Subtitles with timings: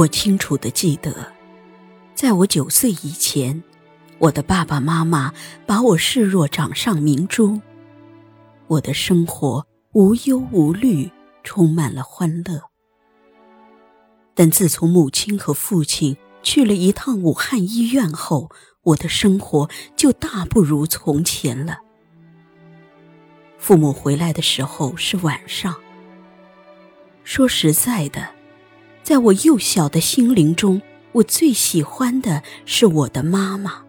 [0.00, 1.30] 我清楚的记得，
[2.14, 3.62] 在我九岁以前，
[4.18, 5.34] 我的爸爸妈妈
[5.66, 7.60] 把我视若掌上明珠，
[8.66, 11.10] 我的生活无忧无虑，
[11.42, 12.62] 充满了欢乐。
[14.34, 18.50] 但自从母亲和父亲去了一趟武汉医院后，
[18.84, 21.76] 我的生活就大不如从前了。
[23.58, 25.76] 父母回来的时候是晚上。
[27.22, 28.39] 说实在的。
[29.10, 33.82] 在我幼小的心灵中，我最喜欢的是我的妈妈。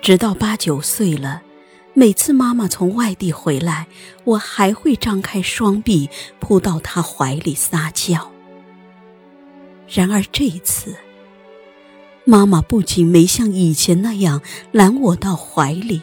[0.00, 1.42] 直到八九岁了，
[1.92, 3.88] 每次妈妈从外地回来，
[4.24, 6.08] 我还会张开双臂
[6.40, 8.32] 扑到她怀里撒娇。
[9.86, 10.96] 然而这一次，
[12.24, 14.40] 妈妈不仅没像以前那样
[14.72, 16.00] 揽我到怀里，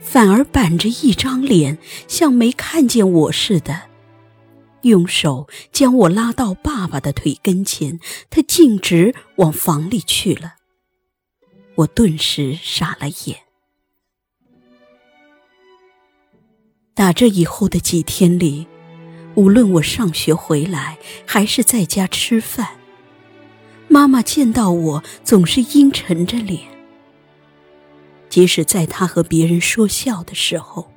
[0.00, 1.76] 反而板着一张脸，
[2.08, 3.89] 像没看见我似的。
[4.82, 8.00] 用手将我拉到爸爸的腿跟前，
[8.30, 10.54] 他径直往房里去了。
[11.76, 13.40] 我顿时傻了眼。
[16.94, 18.66] 打这以后的几天里，
[19.34, 22.78] 无论我上学回来，还是在家吃饭，
[23.88, 26.68] 妈妈见到我总是阴沉着脸。
[28.28, 30.89] 即使在她和别人说笑的时候。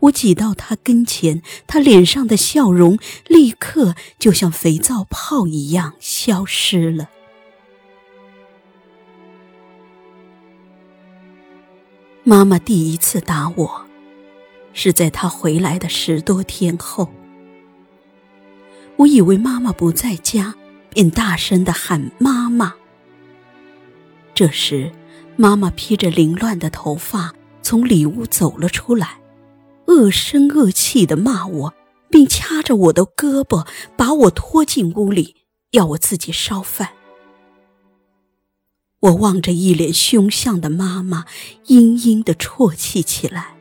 [0.00, 7.10] 我挤到他跟前，他脸上的笑容立刻就像肥皂泡一样消失了。
[12.22, 13.86] 妈妈第一次打我，
[14.72, 17.12] 是在他回来的十多天后。
[18.96, 20.54] 我以为妈妈不在家，
[20.88, 22.74] 便大声的喊妈妈。
[24.34, 24.90] 这时，
[25.36, 29.18] 妈妈披着凌乱的头发从里屋走了出来。
[29.94, 31.74] 恶声恶气的骂我，
[32.10, 33.64] 并掐着我的胳膊，
[33.96, 35.36] 把我拖进屋里，
[35.70, 36.90] 要我自己烧饭。
[38.98, 41.26] 我望着一脸凶相的妈妈，
[41.66, 43.54] 阴阴的啜泣起来。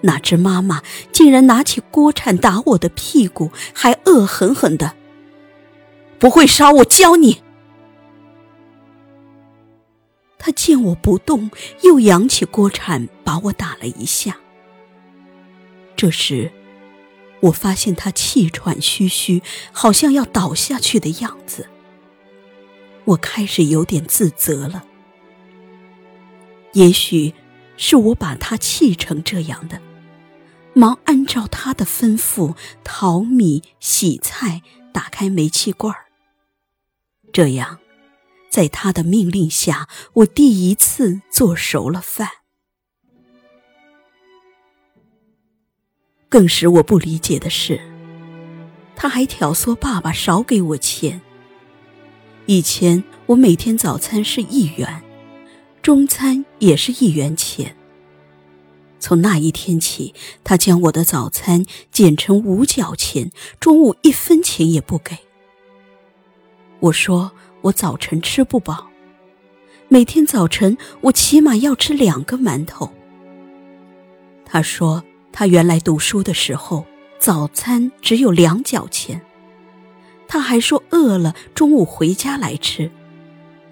[0.00, 0.82] 哪知妈妈
[1.12, 4.94] 竟然拿起锅铲打我的屁股，还恶狠狠的
[6.18, 7.42] ：“不会烧，我教你。”
[10.38, 11.50] 他见我不动，
[11.82, 14.38] 又扬起锅铲把我打了一下。
[15.96, 16.52] 这时，
[17.40, 21.68] 我发现他气喘吁吁，好像要倒下去的样子。
[23.04, 24.84] 我开始有点自责了。
[26.72, 27.34] 也许
[27.76, 29.80] 是我把他气成这样的，
[30.72, 34.62] 忙按照他的吩咐淘米、洗菜、
[34.92, 35.94] 打开煤气罐。
[37.32, 37.78] 这样，
[38.50, 42.28] 在他的命令下，我第一次做熟了饭。
[46.34, 47.80] 更使我不理解的是，
[48.96, 51.20] 他还挑唆爸爸少给我钱。
[52.46, 55.00] 以前我每天早餐是一元，
[55.80, 57.76] 中餐也是一元钱。
[58.98, 60.12] 从那一天起，
[60.42, 63.30] 他将我的早餐减成五角钱，
[63.60, 65.16] 中午一分钱也不给。
[66.80, 67.30] 我说
[67.60, 68.88] 我早晨吃不饱，
[69.86, 72.90] 每天早晨我起码要吃两个馒头。
[74.44, 75.00] 他说。
[75.36, 76.86] 他原来读书的时候，
[77.18, 79.20] 早餐只有两角钱。
[80.28, 82.88] 他还说饿了中午回家来吃，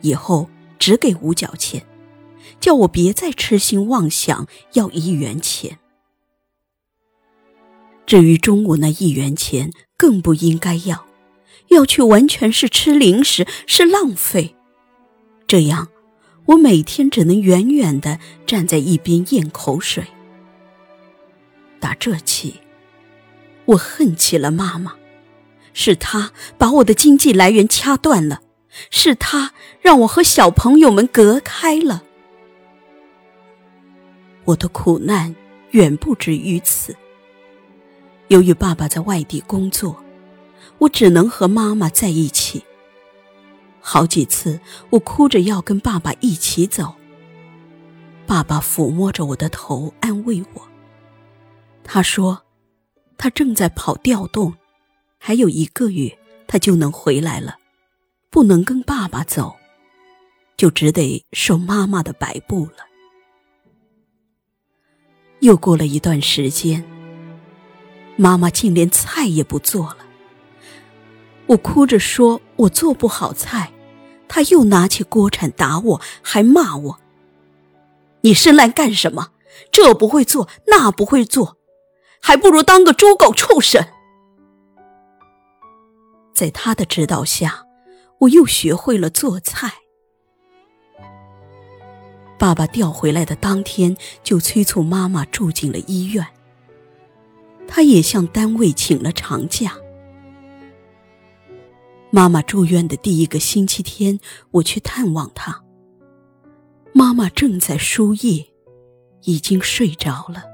[0.00, 1.86] 以后只给五角钱，
[2.58, 5.78] 叫我别再痴心妄想要一元钱。
[8.06, 11.06] 至于中午那一元钱，更不应该要，
[11.68, 14.56] 要去完全是吃零食，是浪费。
[15.46, 15.86] 这样，
[16.46, 20.04] 我每天只能远远的站在一边咽口水。
[21.82, 22.60] 打这起，
[23.64, 24.94] 我恨起了妈妈，
[25.72, 28.40] 是她把我的经济来源掐断了，
[28.88, 32.04] 是她让我和小朋友们隔开了。
[34.44, 35.34] 我的苦难
[35.72, 36.94] 远不止于此。
[38.28, 40.00] 由于爸爸在外地工作，
[40.78, 42.62] 我只能和妈妈在一起。
[43.80, 46.94] 好几次，我哭着要跟爸爸一起走，
[48.24, 50.71] 爸爸抚摸着我的头，安慰我。
[51.84, 52.42] 他说
[53.18, 54.54] ：“他正在跑调动，
[55.18, 57.56] 还有一个月他就能回来了，
[58.30, 59.54] 不能跟爸爸走，
[60.56, 62.86] 就只得受妈妈的摆布了。”
[65.40, 66.84] 又过了一段时间，
[68.16, 69.98] 妈妈竟连菜也不做了。
[71.46, 73.72] 我哭着说：“我做不好菜。”
[74.28, 76.98] 他又拿起锅铲打我，还骂我
[78.22, 79.32] ：“你生来干什么？
[79.70, 81.58] 这不会做，那不会做。”
[82.22, 83.84] 还不如当个猪狗畜生！
[86.32, 87.66] 在他的指导下，
[88.20, 89.72] 我又学会了做菜。
[92.38, 96.26] 爸爸调回来的当天，就催促妈妈住进了医院。
[97.68, 99.76] 他也向单位请了长假。
[102.10, 104.20] 妈妈住院的第一个星期天，
[104.52, 105.62] 我去探望她。
[106.92, 108.52] 妈妈正在输液，
[109.22, 110.51] 已经睡着了。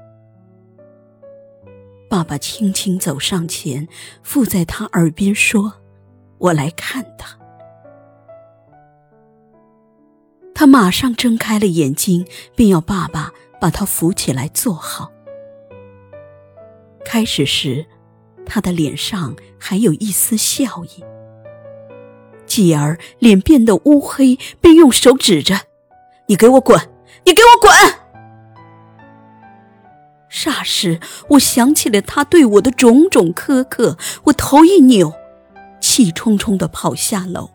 [2.09, 3.87] 爸爸轻轻走上前，
[4.23, 5.75] 附在他耳边说
[6.39, 7.37] ：“我来看他。”
[10.55, 12.25] 他马上睁开了眼睛，
[12.55, 15.11] 并要爸爸把他扶起来坐好。
[17.05, 17.85] 开始时，
[18.43, 21.03] 他的脸上还有一丝笑意，
[22.47, 25.61] 继而脸变得乌黑，并用手指着
[26.25, 26.77] ：“你给我滚！
[27.23, 27.71] 你给我滚！”
[30.29, 30.99] 霎时，
[31.29, 35.13] 我想起了他对我的种种苛刻，我头一扭，
[35.81, 37.49] 气冲冲的跑下楼。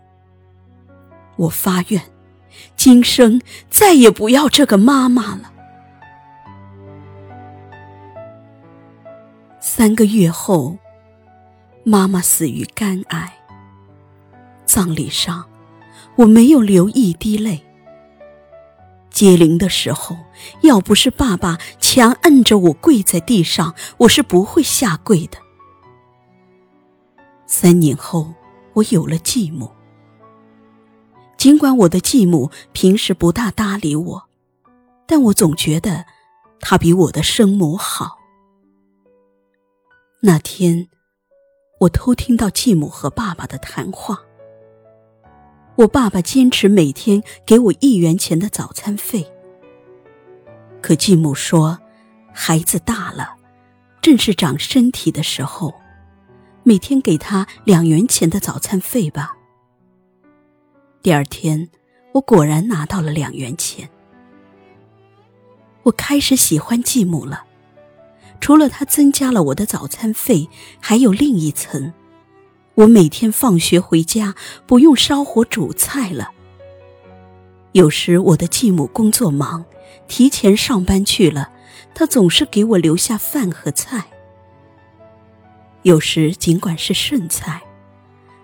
[1.37, 2.03] 我发愿，
[2.77, 3.41] 今生
[3.71, 5.53] 再也不要这个妈妈了。
[9.61, 10.79] 三个月后，
[11.85, 13.33] 妈妈死于肝癌。
[14.65, 15.45] 葬礼上，
[16.17, 17.65] 我没有流一滴泪。
[19.15, 20.17] 接灵的时候，
[20.63, 25.39] 要不是爸爸强摁着我跪在地上，我是不会下跪的。
[27.47, 28.35] 三年后，
[28.73, 29.71] 我有了继母。
[31.37, 34.25] 尽管我的继母平时不大搭理我，
[35.07, 36.05] 但我总觉得
[36.59, 38.19] 她比我的生母好。
[40.21, 40.89] 那天，
[41.79, 44.19] 我偷听到继母和爸爸的谈话。
[45.77, 49.27] 我爸爸坚持每天给我一元钱的早餐费，
[50.81, 51.77] 可继母说，
[52.33, 53.35] 孩子大了，
[54.01, 55.75] 正是长身体的时候，
[56.63, 59.37] 每天给他两元钱的早餐费吧。
[61.03, 61.69] 第二天，
[62.13, 63.91] 我果然拿到了两元钱。
[65.83, 67.45] 我开始喜欢继母了，
[68.41, 70.49] 除了他增加了我的早餐费，
[70.81, 71.93] 还有另一层。
[72.77, 74.35] 我每天放学回家
[74.67, 76.31] 不用烧火煮菜了。
[77.73, 79.65] 有时我的继母工作忙，
[80.09, 81.51] 提前上班去了，
[81.95, 84.05] 她总是给我留下饭和菜。
[85.83, 87.63] 有时尽管是剩菜，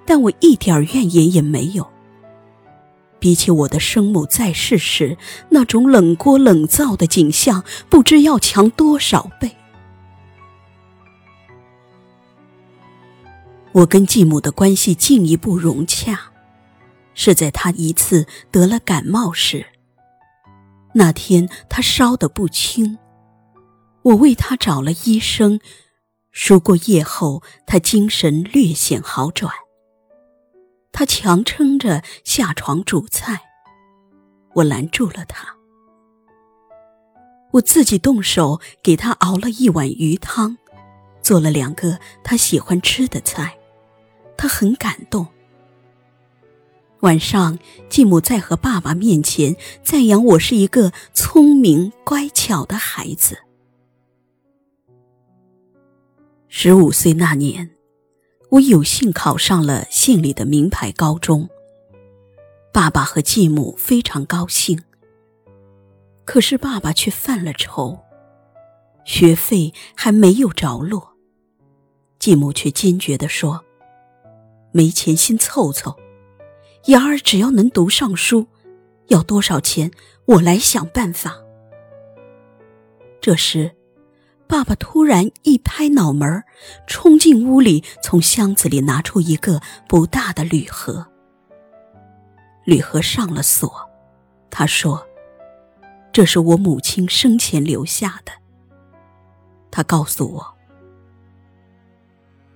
[0.05, 1.89] 但我一点怨言也没有。
[3.19, 5.19] 比起我的生母在世时
[5.51, 9.57] 那种冷锅冷灶的景象，不知要强多少倍。
[13.73, 16.33] 我跟继母的关系进一步融洽，
[17.15, 19.65] 是在她一次得了感冒时。
[20.95, 22.99] 那天她烧得不轻，
[24.03, 25.61] 我为她找了医生，
[26.33, 29.53] 输过液后，她精神略显好转。
[30.91, 33.43] 她强撑着下床煮菜，
[34.55, 35.55] 我拦住了她。
[37.53, 40.59] 我自己动手给她熬了一碗鱼汤，
[41.23, 43.59] 做了两个她喜欢吃的菜。
[44.41, 45.27] 他很感动。
[47.01, 47.59] 晚上，
[47.91, 53.37] 继母在和爸爸面前赞扬我是一个聪明乖巧的孩子。
[56.49, 57.71] 十五岁那年，
[58.49, 61.47] 我有幸考上了县里的名牌高中。
[62.73, 64.83] 爸爸和继母非常高兴。
[66.25, 67.99] 可是爸爸却犯了愁，
[69.05, 71.15] 学费还没有着落。
[72.19, 73.67] 继母却坚决地说。
[74.73, 75.97] 没钱先凑凑，
[76.87, 78.47] 雅儿只要能读上书，
[79.09, 79.91] 要多少钱
[80.27, 81.37] 我来想办法。
[83.21, 83.77] 这时，
[84.47, 86.43] 爸爸突然一拍脑门
[86.87, 91.07] 冲进屋里，从箱子里拿出一个不大的铝盒。
[92.65, 93.91] 铝盒上了锁，
[94.51, 95.07] 他说
[96.13, 98.33] ：“这是我母亲生前留下的。”
[99.71, 100.55] 他告诉我：“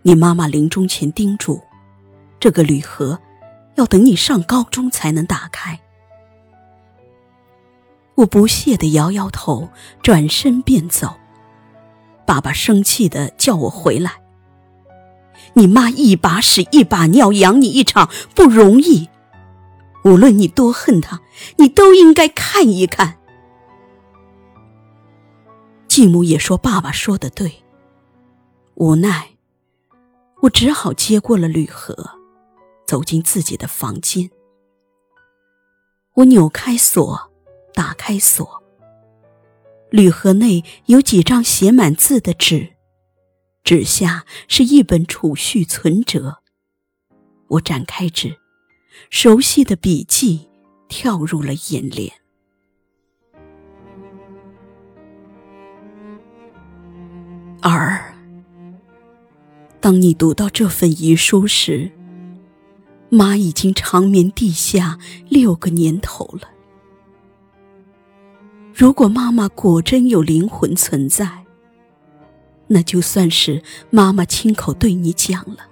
[0.03, 1.61] 你妈妈临终前叮嘱。”
[2.45, 3.19] 这个铝盒
[3.77, 5.81] 要等你上高中才能打开。
[8.17, 9.71] 我不屑的摇摇头，
[10.03, 11.15] 转身便走。
[12.27, 14.21] 爸爸生气的叫我回来。
[15.55, 19.09] 你妈一把屎一把尿养你一场不容易，
[20.05, 21.23] 无论你多恨她，
[21.57, 23.17] 你都应该看一看。
[25.89, 27.65] 继母也说爸爸说的对。
[28.75, 29.31] 无奈，
[30.43, 32.21] 我只好接过了铝盒。
[32.87, 34.31] 走进自己的房间，
[36.15, 37.33] 我扭开锁，
[37.73, 38.63] 打开锁。
[39.91, 42.75] 铝盒内有几张写满字的纸，
[43.63, 46.39] 纸下是一本储蓄存折，
[47.49, 48.37] 我展开纸，
[49.09, 50.49] 熟悉的笔记
[50.89, 52.13] 跳入了眼帘。
[57.61, 58.15] 儿，
[59.81, 61.91] 当你读到这份遗书时，
[63.15, 66.49] 妈已经长眠地下六个年头了。
[68.75, 71.45] 如果妈妈果真有灵魂存在，
[72.67, 75.69] 那就算是妈妈亲口对你讲了。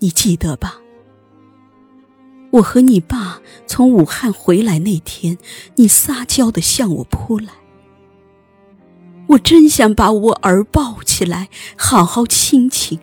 [0.00, 0.80] 你记得吧？
[2.50, 5.38] 我和你爸从武汉回来那天，
[5.76, 7.48] 你撒娇的向我扑来，
[9.28, 13.00] 我真想把我儿抱起来，好好亲亲。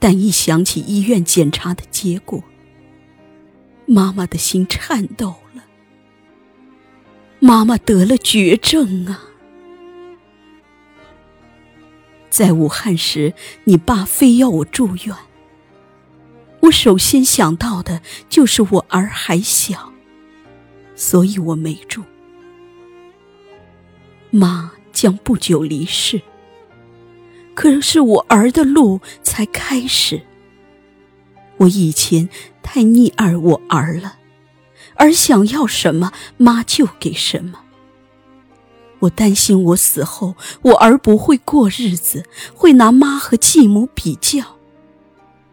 [0.00, 2.42] 但一想起医院检查的结果，
[3.86, 5.62] 妈妈的心颤抖了。
[7.38, 9.26] 妈妈得了绝症啊！
[12.30, 15.14] 在武汉时，你爸非要我住院，
[16.60, 19.92] 我首先想到的就是我儿还小，
[20.94, 22.02] 所以我没住。
[24.30, 26.22] 妈将不久离世。
[27.60, 30.22] 可是我儿的路才开始。
[31.58, 32.26] 我以前
[32.62, 34.16] 太溺爱我儿了，
[34.94, 37.60] 儿想要什么，妈就给什么。
[39.00, 42.24] 我担心我死后，我儿不会过日子，
[42.54, 44.56] 会拿妈和继母比较，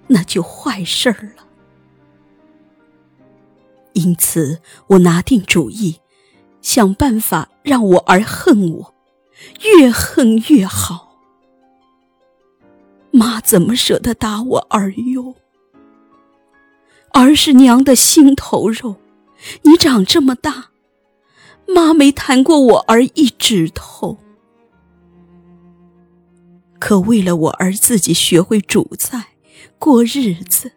[0.07, 1.43] 那就坏事儿了。
[3.91, 5.99] 因此，我拿定主意，
[6.61, 8.93] 想办法让我儿恨我，
[9.61, 11.06] 越恨越好。
[13.17, 15.35] 妈怎么舍得打我儿哟？
[17.13, 18.97] 儿是娘的心头肉，
[19.63, 20.69] 你长这么大，
[21.67, 24.19] 妈没弹过我儿一指头。
[26.77, 29.29] 可为了我儿自己学会煮菜
[29.79, 30.73] 过日子，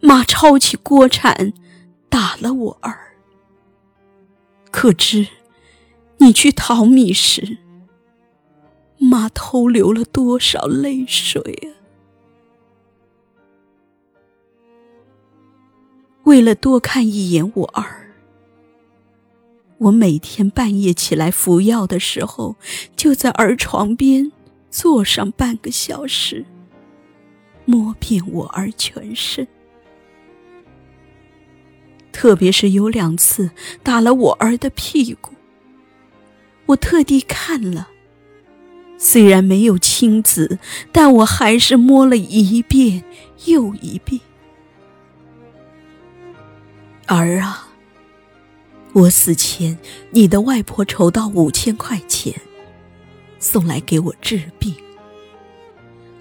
[0.00, 1.52] 妈抄起锅铲
[2.08, 3.16] 打了我儿。
[4.70, 5.26] 可知，
[6.18, 7.58] 你去淘米时。
[9.04, 11.74] 妈偷流了多少泪水啊！
[16.22, 18.14] 为了多看一眼我儿，
[19.78, 22.54] 我每天半夜起来服药的时候，
[22.94, 24.30] 就在儿床边
[24.70, 26.46] 坐上半个小时，
[27.64, 29.48] 摸遍我儿全身。
[32.12, 33.50] 特别是有两次
[33.82, 35.32] 打了我儿的屁股，
[36.66, 37.88] 我特地看了。
[39.04, 40.60] 虽然没有亲子，
[40.92, 43.02] 但我还是摸了一遍
[43.46, 44.20] 又一遍。
[47.06, 47.66] 儿啊，
[48.92, 49.76] 我死前，
[50.12, 52.32] 你的外婆筹到五千块钱，
[53.40, 54.72] 送来给我治病。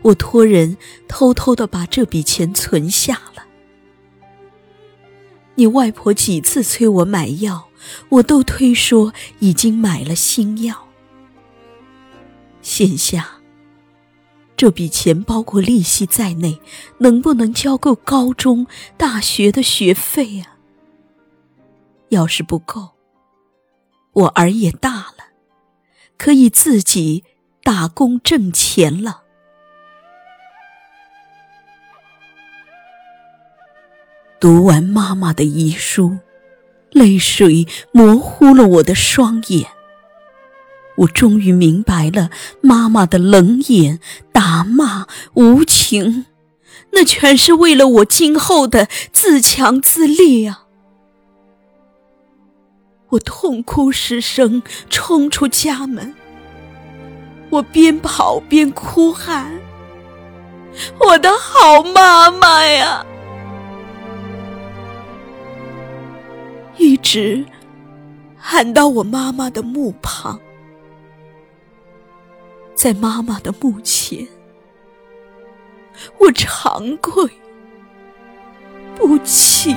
[0.02, 0.76] 我托人
[1.08, 3.44] 偷偷的把这笔钱存下了。
[5.54, 7.70] 你外婆几次催我买药，
[8.10, 10.88] 我都推说已经买了新药。
[12.74, 13.42] 现下，
[14.56, 16.62] 这笔钱包括利息在内，
[17.00, 20.56] 能不能交够高中、大学的学费啊？
[22.08, 22.92] 要是不够，
[24.14, 25.34] 我儿也大了，
[26.18, 27.26] 可以自己
[27.62, 29.24] 打工挣钱了。
[34.40, 36.20] 读完妈妈的遗书，
[36.92, 39.70] 泪水模糊了我的双眼。
[40.98, 42.30] 我终于明白了，
[42.62, 44.00] 妈妈的冷眼、
[44.32, 46.26] 打骂、无情，
[46.92, 50.66] 那全是为了我今后的自强自立啊！
[53.10, 56.14] 我痛哭失声，冲出家门。
[57.50, 59.60] 我边跑边哭喊
[61.00, 63.06] ：“我的好妈妈呀！”
[66.78, 67.44] 一直
[68.38, 70.40] 喊到我妈妈的墓旁。
[72.76, 74.28] 在妈妈的墓前，
[76.20, 77.30] 我长跪
[78.96, 79.76] 不起。